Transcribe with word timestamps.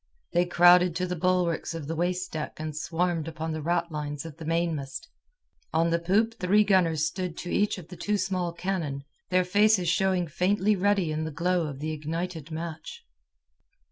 They 0.33 0.45
crowded 0.47 0.95
to 0.95 1.05
the 1.05 1.15
bulwarks 1.15 1.75
of 1.75 1.85
the 1.85 1.95
waist 1.95 2.31
deck 2.31 2.55
and 2.59 2.75
swarmed 2.75 3.27
upon 3.27 3.51
the 3.51 3.61
rat 3.61 3.91
lines 3.91 4.25
of 4.25 4.37
the 4.37 4.45
mainmast. 4.45 5.07
On 5.73 5.91
the 5.91 5.99
poop 5.99 6.33
three 6.39 6.63
gunners 6.63 7.05
stood 7.05 7.37
to 7.37 7.51
each 7.51 7.77
of 7.77 7.89
the 7.89 7.95
two 7.97 8.17
small 8.17 8.51
cannon, 8.51 9.03
their 9.29 9.45
faces 9.45 9.89
showing 9.89 10.27
faintly 10.27 10.75
ruddy 10.75 11.11
in 11.11 11.23
the 11.23 11.29
glow 11.29 11.67
of 11.67 11.77
the 11.77 11.91
ignited 11.91 12.49
match. 12.49 13.05